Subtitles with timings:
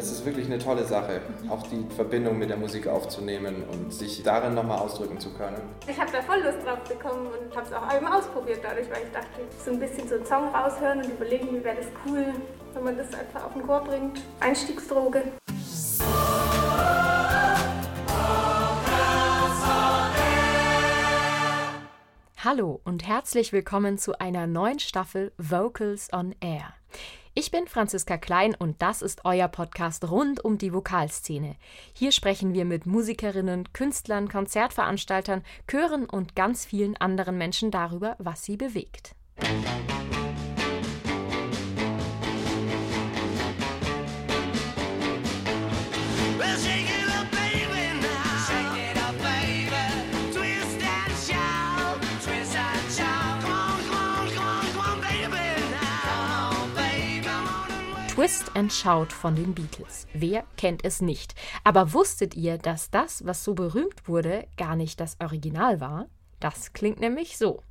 [0.00, 4.22] es ist wirklich eine tolle Sache, auch die Verbindung mit der Musik aufzunehmen und sich
[4.22, 5.60] darin nochmal ausdrücken zu können.
[5.86, 9.02] Ich habe da voll Lust drauf bekommen und habe es auch eben ausprobiert dadurch, weil
[9.04, 12.24] ich dachte, so ein bisschen so einen Song raushören und überlegen, wie wäre das cool,
[12.72, 14.22] wenn man das einfach auf den Chor bringt.
[14.40, 15.22] Einstiegsdroge.
[22.42, 26.72] Hallo und herzlich willkommen zu einer neuen Staffel Vocals on Air.
[27.32, 31.54] Ich bin Franziska Klein und das ist euer Podcast rund um die Vokalszene.
[31.92, 38.42] Hier sprechen wir mit Musikerinnen, Künstlern, Konzertveranstaltern, Chören und ganz vielen anderen Menschen darüber, was
[38.42, 39.14] sie bewegt.
[58.20, 60.06] Twist and Shout von den Beatles.
[60.12, 61.34] Wer kennt es nicht?
[61.64, 66.06] Aber wusstet ihr, dass das, was so berühmt wurde, gar nicht das Original war?
[66.38, 67.62] Das klingt nämlich so.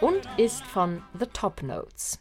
[0.00, 2.18] Und ist von The Top Notes.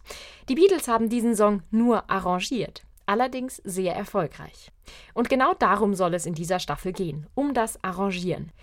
[0.48, 4.72] Die Beatles haben diesen Song nur arrangiert allerdings sehr erfolgreich.
[5.14, 8.54] Und genau darum soll es in dieser Staffel gehen, um das Arrangieren.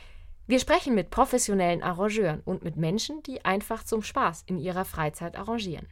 [0.47, 5.37] Wir sprechen mit professionellen Arrangeuren und mit Menschen, die einfach zum Spaß in ihrer Freizeit
[5.37, 5.87] arrangieren.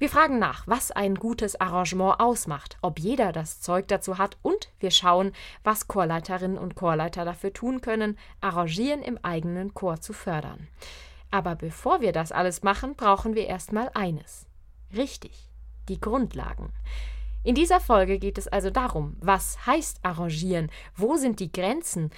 [0.00, 4.70] Wir fragen nach, was ein gutes Arrangement ausmacht, ob jeder das Zeug dazu hat und
[4.80, 5.30] wir schauen,
[5.62, 10.66] was Chorleiterinnen und Chorleiter dafür tun können, Arrangieren im eigenen Chor zu fördern.
[11.30, 14.46] Aber bevor wir das alles machen, brauchen wir erstmal eines.
[14.96, 15.48] Richtig,
[15.88, 16.72] die Grundlagen.
[17.42, 22.10] In dieser Folge geht es also darum, was heißt arrangieren, wo sind die Grenzen,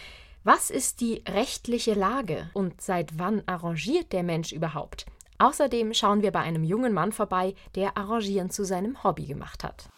[0.42, 5.06] was ist die rechtliche Lage und seit wann arrangiert der Mensch überhaupt?
[5.38, 9.88] Außerdem schauen wir bei einem jungen Mann vorbei, der Arrangieren zu seinem Hobby gemacht hat.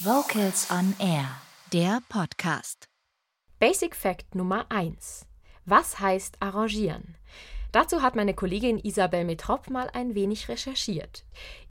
[0.00, 1.26] Vocals on Air,
[1.72, 2.88] der Podcast.
[3.58, 5.26] Basic Fact Nummer 1.
[5.64, 7.16] Was heißt arrangieren?
[7.72, 11.24] Dazu hat meine Kollegin Isabel Metrop mal ein wenig recherchiert.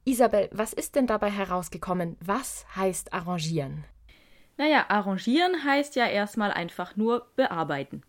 [0.04, 2.16] Isabel, was ist denn dabei herausgekommen?
[2.20, 3.84] Was heißt arrangieren?
[4.56, 8.02] Naja, arrangieren heißt ja erstmal einfach nur bearbeiten.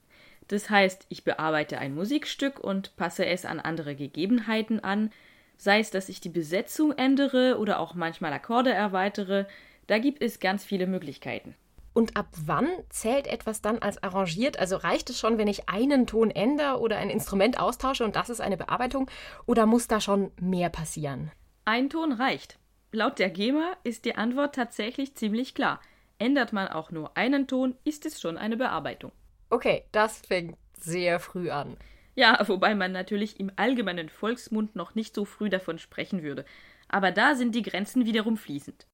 [0.48, 5.12] Das heißt, ich bearbeite ein Musikstück und passe es an andere Gegebenheiten an,
[5.56, 9.46] sei es, dass ich die Besetzung ändere oder auch manchmal Akkorde erweitere,
[9.88, 11.56] da gibt es ganz viele Möglichkeiten.
[11.94, 14.58] Und ab wann zählt etwas dann als arrangiert?
[14.58, 18.30] Also reicht es schon, wenn ich einen Ton ändere oder ein Instrument austausche und das
[18.30, 19.10] ist eine Bearbeitung?
[19.46, 21.32] Oder muss da schon mehr passieren?
[21.66, 22.58] Ein Ton reicht.
[22.92, 25.82] Laut der GEMA ist die Antwort tatsächlich ziemlich klar.
[26.20, 29.12] Ändert man auch nur einen Ton, ist es schon eine Bearbeitung.
[29.50, 31.78] Okay, das fängt sehr früh an.
[32.16, 36.46] Ja, wobei man natürlich im allgemeinen Volksmund noch nicht so früh davon sprechen würde.
[36.88, 38.88] Aber da sind die Grenzen wiederum fließend.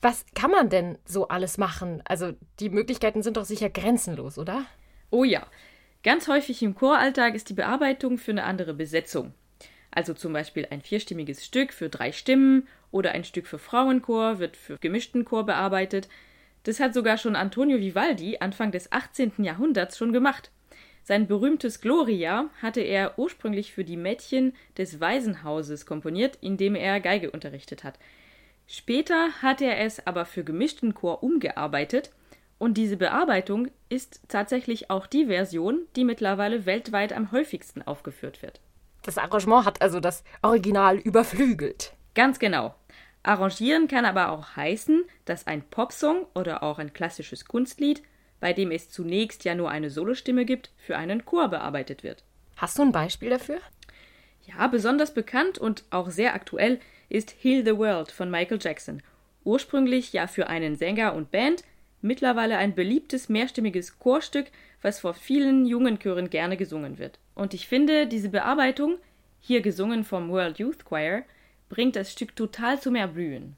[0.00, 2.02] Was kann man denn so alles machen?
[2.04, 4.64] Also die Möglichkeiten sind doch sicher grenzenlos, oder?
[5.10, 5.46] Oh ja.
[6.02, 9.34] Ganz häufig im Choralltag ist die Bearbeitung für eine andere Besetzung.
[9.92, 14.56] Also zum Beispiel ein vierstimmiges Stück für drei Stimmen oder ein Stück für Frauenchor wird
[14.56, 16.08] für gemischten Chor bearbeitet.
[16.64, 19.32] Das hat sogar schon Antonio Vivaldi Anfang des 18.
[19.38, 20.50] Jahrhunderts schon gemacht.
[21.04, 27.30] Sein berühmtes Gloria hatte er ursprünglich für die Mädchen des Waisenhauses komponiert, indem er Geige
[27.30, 27.98] unterrichtet hat.
[28.74, 32.10] Später hat er es aber für gemischten Chor umgearbeitet
[32.56, 38.60] und diese Bearbeitung ist tatsächlich auch die Version, die mittlerweile weltweit am häufigsten aufgeführt wird.
[39.02, 41.92] Das Arrangement hat also das Original überflügelt.
[42.14, 42.74] Ganz genau.
[43.22, 48.02] Arrangieren kann aber auch heißen, dass ein Popsong oder auch ein klassisches Kunstlied,
[48.40, 52.24] bei dem es zunächst ja nur eine Solostimme gibt, für einen Chor bearbeitet wird.
[52.56, 53.58] Hast du ein Beispiel dafür?
[54.46, 56.80] Ja, besonders bekannt und auch sehr aktuell
[57.12, 59.02] ist Heal the World von Michael Jackson.
[59.44, 61.62] Ursprünglich ja für einen Sänger und Band,
[62.00, 64.46] mittlerweile ein beliebtes mehrstimmiges Chorstück,
[64.80, 67.18] was vor vielen jungen Chören gerne gesungen wird.
[67.34, 68.96] Und ich finde, diese Bearbeitung,
[69.40, 71.24] hier gesungen vom World Youth Choir,
[71.68, 73.56] bringt das Stück total zum Erblühen.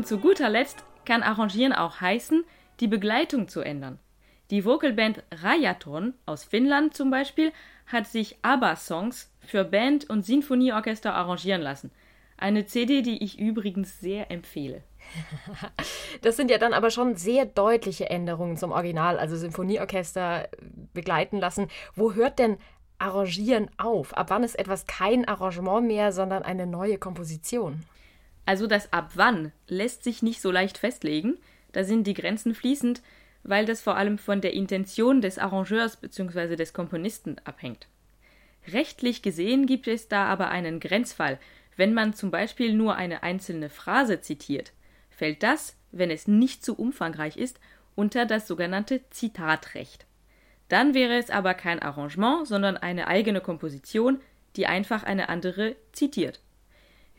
[0.00, 2.46] Und zu guter Letzt kann Arrangieren auch heißen,
[2.80, 3.98] die Begleitung zu ändern.
[4.50, 7.52] Die Vocalband Rajaton aus Finnland zum Beispiel
[7.84, 11.90] hat sich ABBA-Songs für Band und Sinfonieorchester arrangieren lassen.
[12.38, 14.82] Eine CD, die ich übrigens sehr empfehle.
[16.22, 20.48] Das sind ja dann aber schon sehr deutliche Änderungen zum Original, also Symphonieorchester
[20.94, 21.68] begleiten lassen.
[21.94, 22.56] Wo hört denn
[22.96, 24.16] Arrangieren auf?
[24.16, 27.84] Ab wann ist etwas kein Arrangement mehr, sondern eine neue Komposition?
[28.50, 31.38] Also das Ab wann lässt sich nicht so leicht festlegen,
[31.70, 33.00] da sind die Grenzen fließend,
[33.44, 36.56] weil das vor allem von der Intention des Arrangeurs bzw.
[36.56, 37.86] des Komponisten abhängt.
[38.66, 41.38] Rechtlich gesehen gibt es da aber einen Grenzfall,
[41.76, 44.72] wenn man zum Beispiel nur eine einzelne Phrase zitiert,
[45.10, 47.60] fällt das, wenn es nicht zu umfangreich ist,
[47.94, 50.06] unter das sogenannte Zitatrecht.
[50.68, 54.18] Dann wäre es aber kein Arrangement, sondern eine eigene Komposition,
[54.56, 56.40] die einfach eine andere zitiert.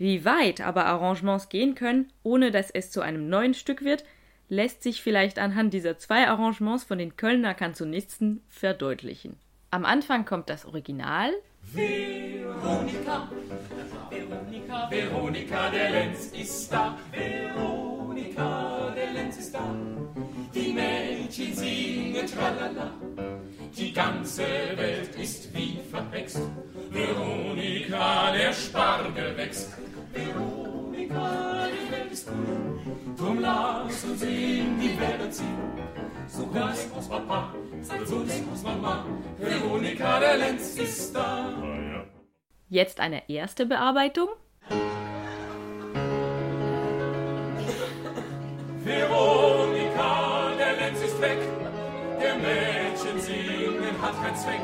[0.02, 4.04] Wie weit aber Arrangements gehen können, ohne dass es zu einem neuen Stück wird,
[4.50, 9.38] lässt sich vielleicht anhand dieser zwei Arrangements von den Kölner Kanzonisten verdeutlichen.
[9.70, 11.30] Am Anfang kommt das Original.
[11.62, 13.30] Veronika,
[14.10, 16.98] Veronika, Veronika, der Lenz ist da.
[17.12, 17.91] Veronika,
[18.96, 19.76] der Lenz ist da.
[20.54, 22.94] Die Mädchen singen tralala.
[23.78, 24.44] Die ganze
[24.76, 26.42] Welt ist wie verhext.
[26.90, 29.78] Veronika, der Spargel wächst.
[30.14, 32.80] Veronika, die Welt ist cool.
[33.18, 35.58] Drum lass uns in die Wälder ziehen.
[36.28, 39.06] So groß aus Papa, so groß aus Mama.
[39.38, 41.54] Veronika, der Lenz ist da.
[42.68, 44.30] Jetzt eine erste Bearbeitung.
[54.12, 54.62] Hat keinen Zweck.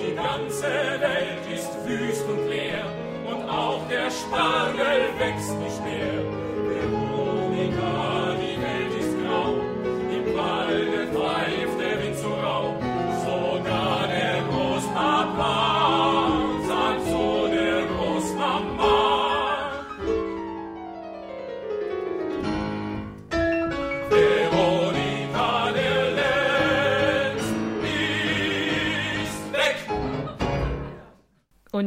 [0.00, 2.84] Die ganze Welt ist wüst und leer
[3.26, 5.69] und auch der Spargel wächst nicht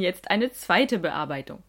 [0.04, 1.64] jetzt eine zweite Bearbeitung.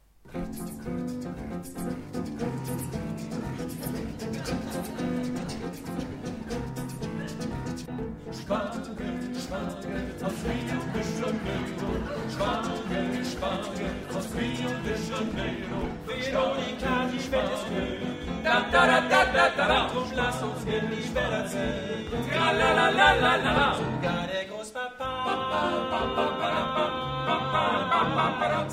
[8.32, 11.90] Spargel, Spargel aus Rio de Janeiro.
[12.28, 15.80] Spargel, Spargel aus Rio de Janeiro.
[16.06, 18.44] Veronika, die grün.
[18.44, 19.88] Da, da, da, da, da, da, da.
[19.88, 22.04] Drum lass uns in die Welt erzählen.
[22.30, 23.74] Tra, la, la, la, la, la.
[23.74, 25.04] Sogar der Großpapa.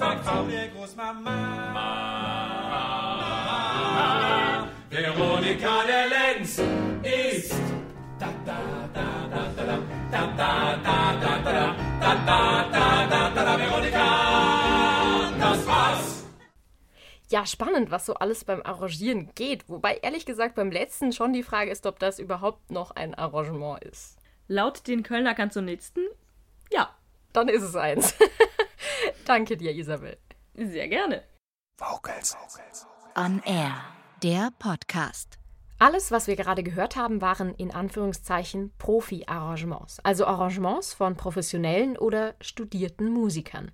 [0.02, 1.32] Sagt zu der Großmama.
[4.90, 6.60] Veronika, der Lenz
[7.04, 7.54] ist
[8.18, 8.58] da da
[8.94, 9.78] da da da da
[10.12, 12.40] da da da da da da da
[12.72, 14.06] da da da da Veronika,
[15.40, 16.24] das war's.
[17.30, 19.70] Ja, spannend, was so alles beim Arrangieren geht.
[19.70, 23.84] Wobei ehrlich gesagt beim letzten schon die Frage ist, ob das überhaupt noch ein Arrangement
[23.84, 24.18] ist.
[24.48, 26.08] Laut den Kölner Kanzonisten,
[26.72, 26.90] ja.
[27.34, 28.16] Dann ist es eins.
[29.32, 30.18] Danke dir, Isabel.
[30.56, 31.24] Sehr gerne.
[31.78, 32.36] Vocals.
[33.16, 33.76] On Air,
[34.22, 35.40] der Podcast.
[35.80, 42.36] Alles, was wir gerade gehört haben, waren in Anführungszeichen Profi-Arrangements, also Arrangements von professionellen oder
[42.42, 43.72] studierten Musikern.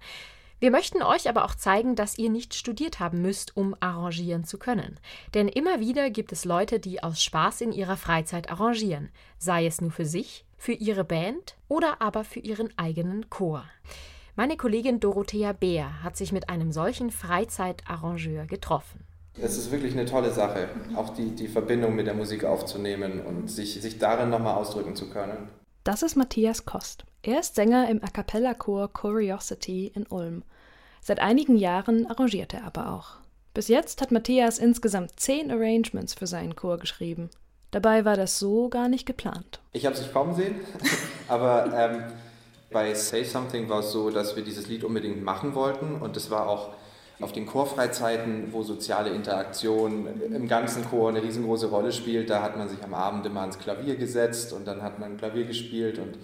[0.60, 4.60] Wir möchten euch aber auch zeigen, dass ihr nicht studiert haben müsst, um arrangieren zu
[4.60, 5.00] können.
[5.34, 9.10] Denn immer wieder gibt es Leute, die aus Spaß in ihrer Freizeit arrangieren,
[9.40, 13.66] sei es nur für sich, für ihre Band oder aber für ihren eigenen Chor.
[14.40, 19.04] Meine Kollegin Dorothea Beer hat sich mit einem solchen Freizeitarrangeur getroffen.
[19.34, 23.50] Es ist wirklich eine tolle Sache, auch die, die Verbindung mit der Musik aufzunehmen und
[23.50, 25.50] sich, sich darin nochmal ausdrücken zu können.
[25.84, 27.06] Das ist Matthias Kost.
[27.24, 30.44] Er ist Sänger im A cappella-Chor Curiosity in Ulm.
[31.02, 33.16] Seit einigen Jahren arrangiert er aber auch.
[33.56, 37.32] Bis jetzt hat Matthias insgesamt zehn Arrangements für seinen Chor geschrieben.
[37.72, 39.62] Dabei war das so gar nicht geplant.
[39.72, 40.58] Ich habe es nicht kommen sehen,
[41.28, 42.04] aber ähm,
[42.72, 46.30] bei Say Something war es so, dass wir dieses Lied unbedingt machen wollten und es
[46.30, 46.70] war auch
[47.20, 52.58] auf den Chorfreizeiten, wo soziale Interaktion im ganzen Chor eine riesengroße Rolle spielt, da hat
[52.58, 56.18] man sich am Abend immer ans Klavier gesetzt und dann hat man Klavier gespielt und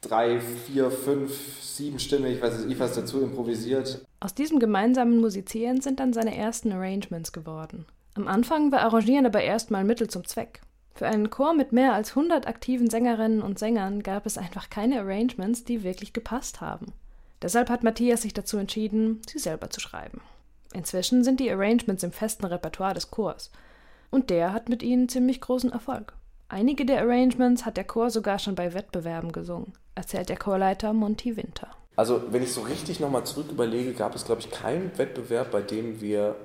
[0.00, 4.04] drei, vier, fünf, sieben Stimmen, ich weiß nicht, was dazu improvisiert.
[4.20, 7.86] Aus diesem gemeinsamen Musizieren sind dann seine ersten Arrangements geworden.
[8.14, 10.60] Am Anfang war Arrangieren aber erstmal Mittel zum Zweck.
[10.94, 15.00] Für einen Chor mit mehr als 100 aktiven Sängerinnen und Sängern gab es einfach keine
[15.00, 16.92] Arrangements, die wirklich gepasst haben.
[17.42, 20.20] Deshalb hat Matthias sich dazu entschieden, sie selber zu schreiben.
[20.72, 23.50] Inzwischen sind die Arrangements im festen Repertoire des Chors.
[24.10, 26.12] Und der hat mit ihnen ziemlich großen Erfolg.
[26.48, 31.36] Einige der Arrangements hat der Chor sogar schon bei Wettbewerben gesungen, erzählt der Chorleiter Monty
[31.36, 31.70] Winter.
[31.96, 35.62] Also, wenn ich so richtig nochmal zurück überlege, gab es, glaube ich, keinen Wettbewerb, bei
[35.62, 36.36] dem wir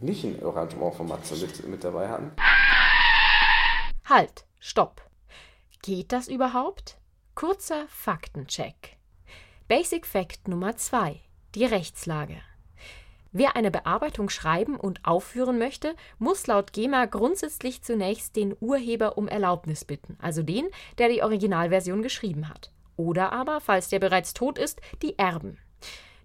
[0.00, 2.32] nicht ein Arrangement von Matze mit, mit dabei hatten.
[4.10, 5.08] Halt, stopp.
[5.82, 6.98] Geht das überhaupt?
[7.36, 8.96] Kurzer Faktencheck.
[9.68, 11.20] Basic Fact Nummer 2.
[11.54, 12.42] Die Rechtslage.
[13.30, 19.28] Wer eine Bearbeitung schreiben und aufführen möchte, muss laut GEMA grundsätzlich zunächst den Urheber um
[19.28, 20.66] Erlaubnis bitten, also den,
[20.98, 22.72] der die Originalversion geschrieben hat.
[22.96, 25.60] Oder aber, falls der bereits tot ist, die Erben.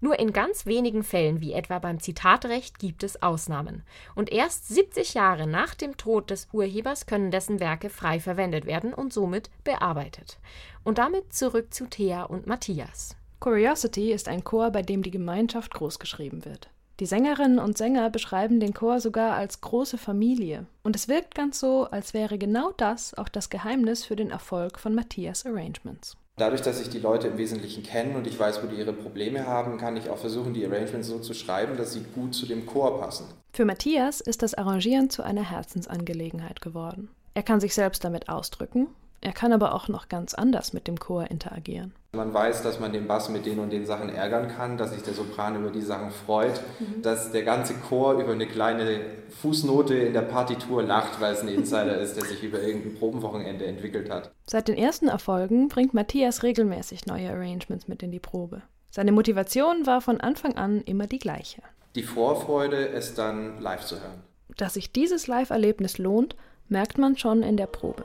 [0.06, 3.82] Nur in ganz wenigen Fällen, wie etwa beim Zitatrecht, gibt es Ausnahmen.
[4.14, 8.94] Und erst 70 Jahre nach dem Tod des Urhebers können dessen Werke frei verwendet werden
[8.94, 10.38] und somit bearbeitet.
[10.84, 13.18] Und damit zurück zu Thea und Matthias.
[13.40, 16.70] Curiosity ist ein Chor, bei dem die Gemeinschaft großgeschrieben wird.
[17.00, 20.68] Die Sängerinnen und Sänger beschreiben den Chor sogar als große Familie.
[20.84, 24.78] Und es wirkt ganz so, als wäre genau das auch das Geheimnis für den Erfolg
[24.78, 26.16] von Matthias Arrangements.
[26.38, 29.48] Dadurch, dass ich die Leute im Wesentlichen kenne und ich weiß, wo die ihre Probleme
[29.48, 32.66] haben, kann ich auch versuchen, die Arrangements so zu schreiben, dass sie gut zu dem
[32.66, 33.26] Chor passen.
[33.54, 37.08] Für Matthias ist das Arrangieren zu einer Herzensangelegenheit geworden.
[37.36, 38.88] Er kann sich selbst damit ausdrücken,
[39.22, 41.94] er kann aber auch noch ganz anders mit dem Chor interagieren.
[42.16, 45.04] Man weiß, dass man den Bass mit den und den Sachen ärgern kann, dass sich
[45.04, 47.02] der Sopran über die Sachen freut, mhm.
[47.02, 49.02] dass der ganze Chor über eine kleine
[49.42, 53.66] Fußnote in der Partitur lacht, weil es ein Insider ist, der sich über irgendein Probenwochenende
[53.66, 54.32] entwickelt hat.
[54.46, 58.62] Seit den ersten Erfolgen bringt Matthias regelmäßig neue Arrangements mit in die Probe.
[58.90, 61.62] Seine Motivation war von Anfang an immer die gleiche.
[61.96, 64.24] Die Vorfreude, es dann live zu hören.
[64.58, 66.36] Dass sich dieses Live-Erlebnis lohnt,
[66.70, 68.04] merkt man schon in der Probe.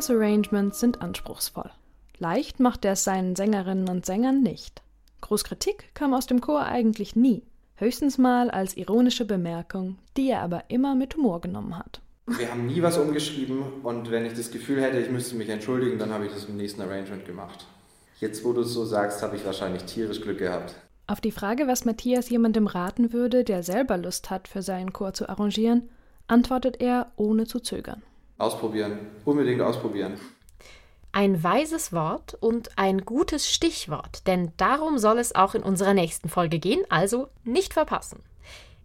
[0.00, 1.68] Matthias Arrangements sind anspruchsvoll.
[2.16, 4.80] Leicht macht er es seinen Sängerinnen und Sängern nicht.
[5.20, 7.42] Großkritik kam aus dem Chor eigentlich nie,
[7.74, 12.00] höchstens mal als ironische Bemerkung, die er aber immer mit Humor genommen hat.
[12.26, 15.98] Wir haben nie was umgeschrieben und wenn ich das Gefühl hätte, ich müsste mich entschuldigen,
[15.98, 17.66] dann habe ich das im nächsten Arrangement gemacht.
[18.20, 20.76] Jetzt, wo du es so sagst, habe ich wahrscheinlich tierisch Glück gehabt.
[21.08, 25.12] Auf die Frage, was Matthias jemandem raten würde, der selber Lust hat, für seinen Chor
[25.12, 25.90] zu arrangieren,
[26.26, 28.02] antwortet er ohne zu zögern.
[28.40, 28.98] Ausprobieren.
[29.24, 30.14] Unbedingt ausprobieren.
[31.12, 36.28] Ein weises Wort und ein gutes Stichwort, denn darum soll es auch in unserer nächsten
[36.28, 38.22] Folge gehen, also nicht verpassen.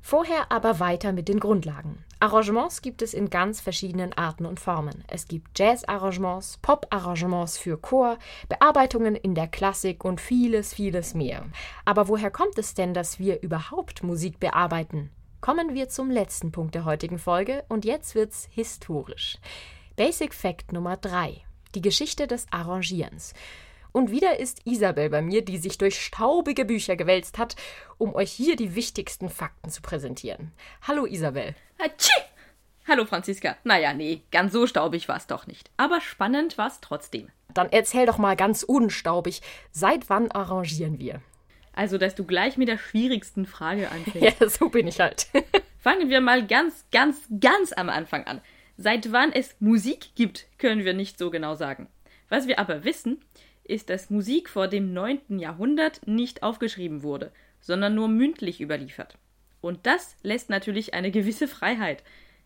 [0.02, 2.04] Vorher aber weiter mit den Grundlagen.
[2.20, 5.04] Arrangements gibt es in ganz verschiedenen Arten und Formen.
[5.08, 8.18] Es gibt Jazz-Arrangements, Pop-Arrangements für Chor,
[8.50, 11.46] Bearbeitungen in der Klassik und vieles, vieles mehr.
[11.86, 15.12] Aber woher kommt es denn, dass wir überhaupt Musik bearbeiten?
[15.46, 19.38] Kommen wir zum letzten Punkt der heutigen Folge und jetzt wird's historisch.
[19.96, 21.40] Basic Fact Nummer 3.
[21.76, 23.36] Die Geschichte des Arrangierens.
[23.92, 27.56] Und wieder ist Isabel bei mir, die sich durch staubige Bücher gewälzt hat,
[28.00, 30.52] um euch hier die wichtigsten Fakten zu präsentieren.
[30.82, 31.54] Hallo Isabel.
[31.78, 32.22] Hatschi!
[32.88, 33.56] Hallo Franziska.
[33.64, 35.70] Naja, nee, ganz so staubig war es doch nicht.
[35.78, 37.30] Aber spannend war es trotzdem.
[37.54, 41.22] Dann erzähl doch mal ganz unstaubig, seit wann arrangieren wir?
[41.76, 44.40] Also, dass du gleich mit der schwierigsten Frage anfängst.
[44.40, 45.28] Ja, so bin ich halt.
[45.80, 48.42] Fangen wir mal ganz, ganz, ganz am Anfang an.
[48.78, 51.88] Seit wann es Musik gibt, können wir nicht so genau sagen.
[52.30, 53.20] Was wir aber wissen,
[53.66, 55.38] ist, dass Musik vor dem 9.
[55.38, 59.18] Jahrhundert nicht aufgeschrieben wurde, sondern nur mündlich überliefert.
[59.60, 62.04] Und das lässt natürlich eine gewisse Freiheit.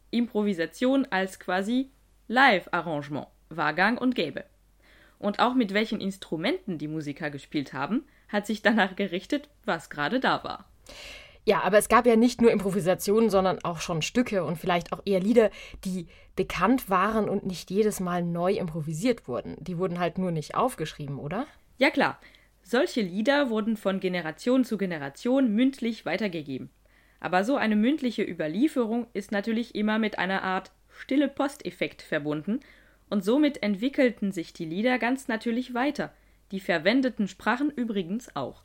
[0.10, 1.92] Improvisation als quasi
[2.28, 4.44] Live-Arrangement war gang und gäbe.
[5.20, 10.20] Und auch mit welchen Instrumenten die Musiker gespielt haben, hat sich danach gerichtet, was gerade
[10.20, 10.66] da war.
[11.46, 15.02] Ja, aber es gab ja nicht nur Improvisationen, sondern auch schon Stücke und vielleicht auch
[15.06, 15.50] eher Lieder,
[15.84, 19.56] die bekannt waren und nicht jedes Mal neu improvisiert wurden.
[19.60, 21.48] Die wurden halt nur nicht aufgeschrieben, oder?
[21.78, 22.20] Ja klar.
[22.62, 26.70] Solche Lieder wurden von Generation zu Generation mündlich weitergegeben.
[27.20, 32.60] Aber so eine mündliche Überlieferung ist natürlich immer mit einer Art stille Posteffekt verbunden,
[33.10, 36.14] und somit entwickelten sich die Lieder ganz natürlich weiter,
[36.52, 38.64] die verwendeten Sprachen übrigens auch.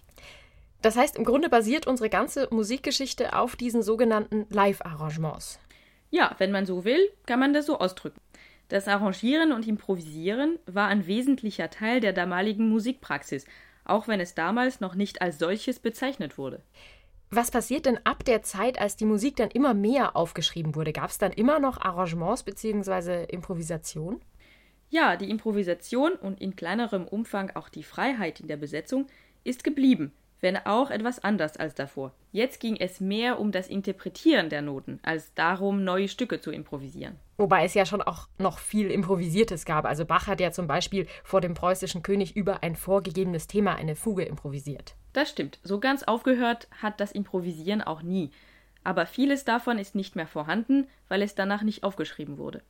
[0.82, 5.58] Das heißt, im Grunde basiert unsere ganze Musikgeschichte auf diesen sogenannten Live-Arrangements.
[6.10, 8.20] Ja, wenn man so will, kann man das so ausdrücken.
[8.68, 13.46] Das Arrangieren und Improvisieren war ein wesentlicher Teil der damaligen Musikpraxis,
[13.84, 16.62] auch wenn es damals noch nicht als solches bezeichnet wurde.
[17.30, 20.92] Was passiert denn ab der Zeit, als die Musik dann immer mehr aufgeschrieben wurde?
[20.92, 23.24] Gab es dann immer noch Arrangements bzw.
[23.24, 24.20] Improvisation?
[24.94, 29.08] Ja, die Improvisation und in kleinerem Umfang auch die Freiheit in der Besetzung
[29.42, 32.12] ist geblieben, wenn auch etwas anders als davor.
[32.30, 37.18] Jetzt ging es mehr um das Interpretieren der Noten, als darum, neue Stücke zu improvisieren.
[37.38, 39.84] Wobei es ja schon auch noch viel Improvisiertes gab.
[39.84, 43.96] Also Bach hat ja zum Beispiel vor dem preußischen König über ein vorgegebenes Thema eine
[43.96, 44.94] Fuge improvisiert.
[45.12, 45.58] Das stimmt.
[45.64, 48.30] So ganz aufgehört hat das Improvisieren auch nie.
[48.84, 52.62] Aber vieles davon ist nicht mehr vorhanden, weil es danach nicht aufgeschrieben wurde.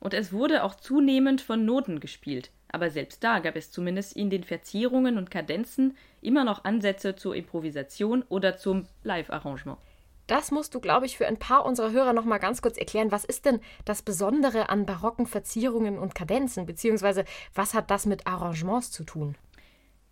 [0.00, 4.30] Und es wurde auch zunehmend von Noten gespielt, aber selbst da gab es zumindest in
[4.30, 9.78] den Verzierungen und Kadenzen immer noch Ansätze zur Improvisation oder zum Live-Arrangement.
[10.26, 13.12] Das musst du, glaube ich, für ein paar unserer Hörer noch mal ganz kurz erklären.
[13.12, 17.24] Was ist denn das Besondere an barocken Verzierungen und Kadenzen, beziehungsweise
[17.54, 19.36] was hat das mit Arrangements zu tun?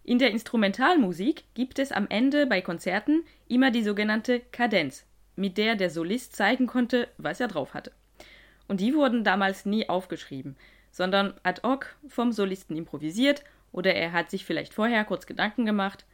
[0.04, 5.74] In der Instrumentalmusik gibt es am Ende bei Konzerten immer die sogenannte Kadenz, mit der
[5.74, 7.90] der Solist zeigen konnte, was er drauf hatte.
[8.68, 10.56] Und die wurden damals nie aufgeschrieben,
[10.90, 16.04] sondern ad hoc vom Solisten improvisiert oder er hat sich vielleicht vorher kurz Gedanken gemacht.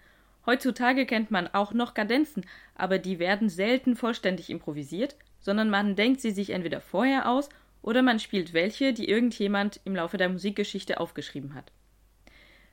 [0.46, 6.20] Heutzutage kennt man auch noch Kadenzen, aber die werden selten vollständig improvisiert, sondern man denkt
[6.20, 7.50] sie sich entweder vorher aus
[7.82, 11.72] oder man spielt welche, die irgendjemand im Laufe der Musikgeschichte aufgeschrieben hat.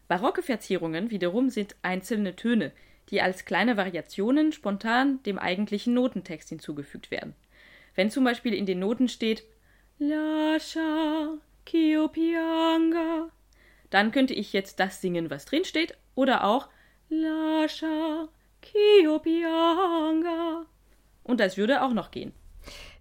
[0.07, 2.71] Barocke Verzierungen wiederum sind einzelne Töne,
[3.09, 7.35] die als kleine Variationen spontan dem eigentlichen Notentext hinzugefügt werden.
[7.95, 9.43] Wenn zum Beispiel in den Noten steht
[9.99, 13.29] Lascia ch'io pianga.
[13.89, 16.67] Dann könnte ich jetzt das singen, was drin steht, oder auch
[17.09, 18.29] Lascia
[18.61, 20.67] ch'io pianga.
[21.23, 22.31] Und das würde auch noch gehen.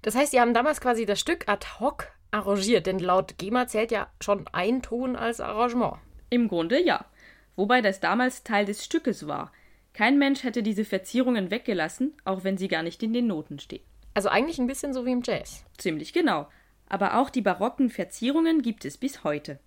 [0.01, 3.91] Das heißt, Sie haben damals quasi das Stück ad hoc arrangiert, denn laut GEMA zählt
[3.91, 5.99] ja schon ein Ton als Arrangement.
[6.31, 7.05] Im Grunde ja.
[7.57, 9.53] Wobei das damals Teil des Stückes war.
[9.93, 13.85] Kein Mensch hätte diese Verzierungen weggelassen, auch wenn sie gar nicht in den Noten stehen.
[14.15, 15.65] Also eigentlich ein bisschen so wie im Jazz.
[15.77, 16.49] Ziemlich genau
[16.89, 19.59] aber auch die barocken Verzierungen gibt es bis heute.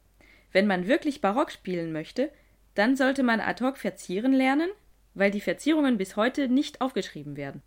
[0.51, 2.31] Wenn man wirklich barock spielen möchte,
[2.75, 4.69] dann sollte man ad hoc verzieren lernen,
[5.13, 7.61] weil die Verzierungen bis heute nicht aufgeschrieben werden.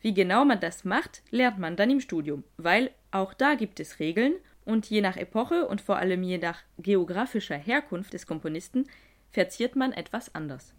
[0.00, 3.98] Wie genau man das macht, lernt man dann im Studium, weil auch da gibt es
[3.98, 8.86] Regeln und je nach Epoche und vor allem je nach geografischer Herkunft des Komponisten
[9.30, 10.74] verziert man etwas anders.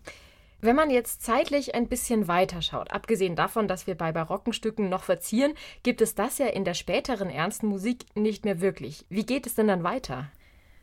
[0.59, 4.89] Wenn man jetzt zeitlich ein bisschen weiter schaut, abgesehen davon, dass wir bei barocken Stücken
[4.89, 9.05] noch verzieren, gibt es das ja in der späteren ernsten Musik nicht mehr wirklich.
[9.09, 10.31] Wie geht es denn dann weiter?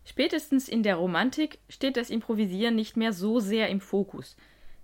[0.04, 4.36] Spätestens in der Romantik steht das Improvisieren nicht mehr so sehr im Fokus.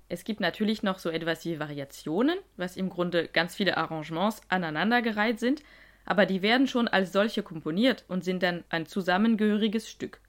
[0.09, 5.39] Es gibt natürlich noch so etwas wie Variationen, was im Grunde ganz viele Arrangements aneinandergereiht
[5.39, 5.63] sind,
[6.05, 10.21] aber die werden schon als solche komponiert und sind dann ein zusammengehöriges Stück.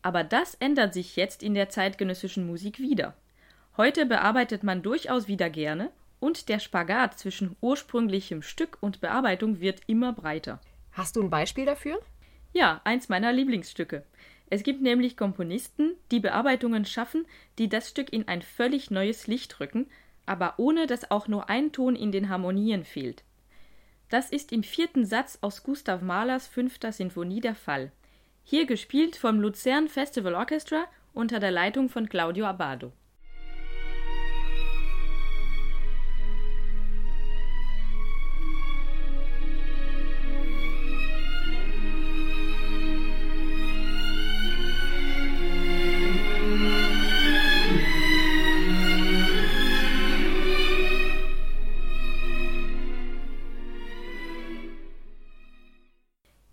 [0.00, 3.14] Aber das ändert sich jetzt in der zeitgenössischen Musik wieder.
[3.76, 9.80] Heute bearbeitet man durchaus wieder gerne und der Spagat zwischen ursprünglichem Stück und Bearbeitung wird
[9.86, 10.60] immer breiter.
[10.92, 11.98] Hast du ein Beispiel dafür?
[12.52, 14.04] Ja, eins meiner Lieblingsstücke.
[14.50, 17.24] Es gibt nämlich Komponisten, die Bearbeitungen schaffen,
[17.58, 19.86] die das Stück in ein völlig neues Licht rücken,
[20.26, 23.24] aber ohne dass auch nur ein Ton in den Harmonien fehlt.
[24.10, 27.90] Das ist im vierten Satz aus Gustav Mahlers fünfter Sinfonie der Fall.
[28.44, 32.92] Hier gespielt vom Luzern Festival Orchestra unter der Leitung von Claudio Abbado.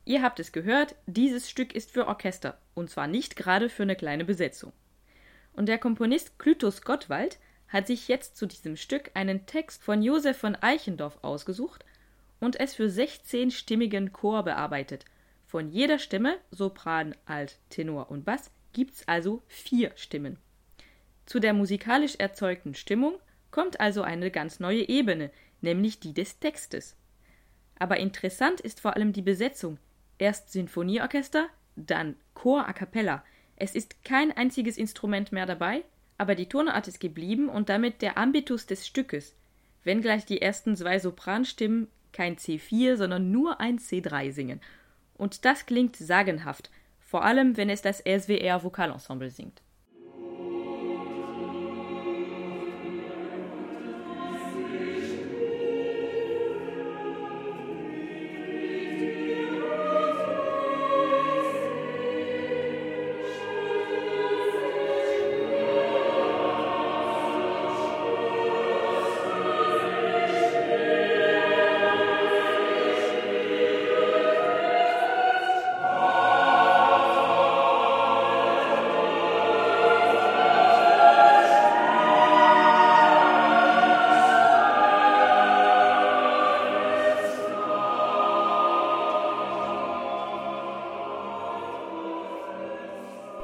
[0.10, 3.96] Ihr habt es gehört, dieses Stück ist für Orchester, und zwar nicht gerade für eine
[3.96, 4.74] kleine Besetzung.
[5.54, 10.36] Und der Komponist Klytus Gottwald hat sich jetzt zu diesem Stück einen Text von Josef
[10.36, 11.86] von Eichendorff ausgesucht
[12.40, 15.06] und es für 16-stimmigen Chor bearbeitet.
[15.46, 20.40] Von jeder Stimme, Sopran, Alt, Tenor und Bass, gibt's also vier Stimmen.
[21.28, 23.20] Zu der musikalisch erzeugten Stimmung
[23.52, 25.30] kommt also eine ganz neue Ebene,
[25.62, 26.96] nämlich die des Textes.
[27.78, 29.78] Aber interessant ist vor allem die Besetzung,
[30.20, 33.24] Erst Sinfonieorchester, dann Chor a cappella.
[33.56, 35.84] Es ist kein einziges Instrument mehr dabei,
[36.18, 39.36] aber die Tonart ist geblieben und damit der Ambitus des Stückes,
[39.84, 44.62] wenngleich die ersten zwei Sopranstimmen kein C4, sondern nur ein C3 singen.
[45.16, 49.62] Und das klingt sagenhaft, vor allem wenn es das SWR Vokalensemble singt.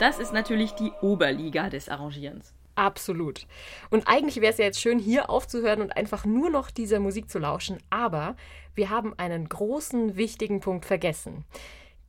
[0.05, 2.53] Das ist natürlich die Oberliga des Arrangierens.
[2.75, 3.47] Absolut.
[3.89, 7.27] Und eigentlich wäre es ja jetzt schön, hier aufzuhören und einfach nur noch dieser Musik
[7.27, 8.35] zu lauschen, aber
[8.75, 11.43] wir haben einen großen, wichtigen Punkt vergessen.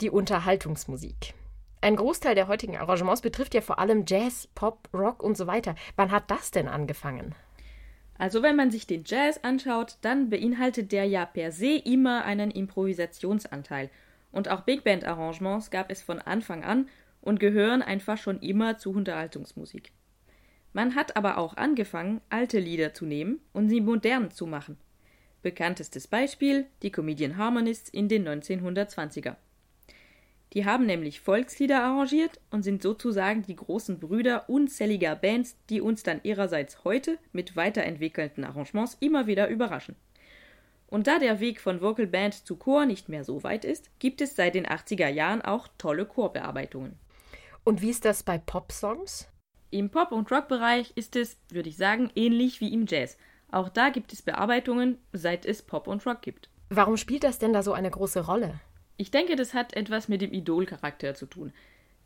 [0.02, 1.32] Die Unterhaltungsmusik.
[1.80, 5.74] Ein Großteil der heutigen Arrangements betrifft ja vor allem Jazz, Pop, Rock und so weiter.
[5.96, 7.34] Wann hat das denn angefangen?
[8.18, 12.50] Also wenn man sich den Jazz anschaut, dann beinhaltet der ja per se immer einen
[12.50, 13.88] Improvisationsanteil.
[14.32, 16.88] Und auch Big Band Arrangements gab es von Anfang an
[17.26, 19.90] und gehören einfach schon immer zu Unterhaltungsmusik.
[20.72, 24.76] Man hat aber auch angefangen, alte Lieder zu nehmen und sie modern zu machen.
[25.42, 29.34] Bekanntestes Beispiel die Comedian Harmonists in den 1920er.
[30.52, 36.04] Die haben nämlich Volkslieder arrangiert und sind sozusagen die großen Brüder unzähliger Bands, die uns
[36.04, 39.96] dann ihrerseits heute mit weiterentwickelten Arrangements immer wieder überraschen.
[40.86, 44.20] Und da der Weg von Vocal Band zu Chor nicht mehr so weit ist, gibt
[44.20, 46.96] es seit den 80er Jahren auch tolle Chorbearbeitungen.
[47.66, 49.26] Und wie ist das bei Popsongs?
[49.72, 53.18] Im Pop- und Rock-Bereich ist es, würde ich sagen, ähnlich wie im Jazz.
[53.50, 56.48] Auch da gibt es Bearbeitungen, seit es Pop und Rock gibt.
[56.68, 58.60] Warum spielt das denn da so eine große Rolle?
[58.98, 61.52] Ich denke, das hat etwas mit dem Idolcharakter zu tun,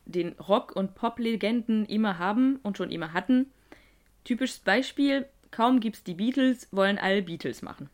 [0.07, 3.53] den Rock- und Pop-Legenden immer haben und schon immer hatten.
[4.25, 7.91] Typisches Beispiel: Kaum gibt's die Beatles, wollen alle Beatles machen.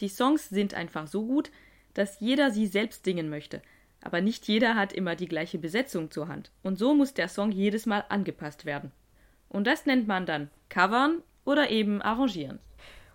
[0.00, 1.50] Die Songs sind einfach so gut,
[1.92, 3.60] dass jeder sie selbst singen möchte.
[4.02, 6.50] Aber nicht jeder hat immer die gleiche Besetzung zur Hand.
[6.62, 8.92] Und so muss der Song jedes Mal angepasst werden.
[9.48, 12.58] Und das nennt man dann Covern oder eben Arrangieren.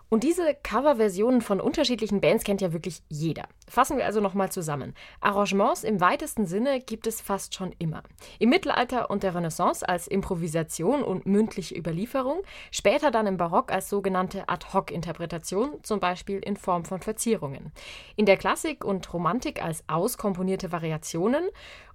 [0.09, 3.43] Und diese Coverversionen von unterschiedlichen Bands kennt ja wirklich jeder.
[3.67, 4.93] Fassen wir also nochmal zusammen.
[5.19, 8.03] Arrangements im weitesten Sinne gibt es fast schon immer.
[8.39, 12.41] Im Mittelalter und der Renaissance als Improvisation und mündliche Überlieferung,
[12.71, 17.73] später dann im Barock als sogenannte Ad-hoc-Interpretation, zum Beispiel in Form von Verzierungen.
[18.15, 21.43] In der Klassik und Romantik als auskomponierte Variationen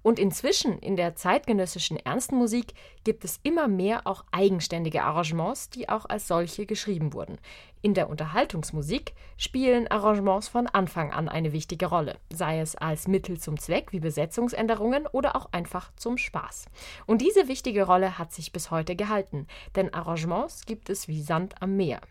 [0.03, 5.89] und inzwischen in der zeitgenössischen ernsten Musik gibt es immer mehr auch eigenständige Arrangements, die
[5.89, 7.39] auch als solche geschrieben wurden.
[7.81, 13.39] In der Unterhaltungsmusik spielen Arrangements von Anfang an eine wichtige Rolle, sei es als Mittel
[13.39, 16.65] zum Zweck wie Besetzungsänderungen oder auch einfach zum Spaß.
[17.05, 21.61] Und diese wichtige Rolle hat sich bis heute gehalten, denn Arrangements gibt es wie Sand
[21.61, 22.01] am Meer.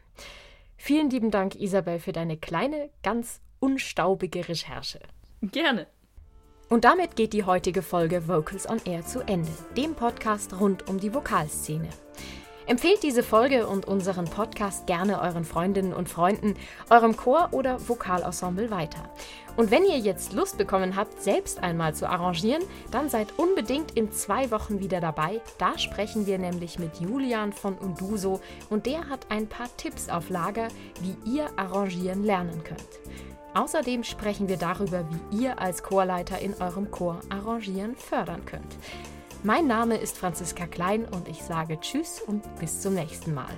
[0.77, 4.99] Vielen lieben Dank, Isabel, für deine kleine, ganz unstaubige Recherche.
[5.43, 5.87] Gerne.
[6.73, 10.99] Und damit geht die heutige Folge Vocals on Air zu Ende, dem Podcast rund um
[10.99, 11.91] die Vokalszene.
[12.65, 16.55] Empfehlt diese Folge und unseren Podcast gerne euren Freundinnen und Freunden,
[16.89, 19.11] eurem Chor oder Vokalensemble weiter.
[19.59, 24.11] Und wenn ihr jetzt Lust bekommen habt, selbst einmal zu arrangieren, dann seid unbedingt in
[24.11, 25.43] zwei Wochen wieder dabei.
[25.59, 30.31] Da sprechen wir nämlich mit Julian von Unduso und der hat ein paar Tipps auf
[30.31, 30.69] Lager,
[31.03, 33.32] wie ihr arrangieren lernen könnt.
[33.55, 38.77] Außerdem sprechen wir darüber, wie ihr als Chorleiter in eurem Chor arrangieren fördern könnt.
[39.43, 43.55] Mein Name ist Franziska Klein und ich sage Tschüss und bis zum nächsten Mal.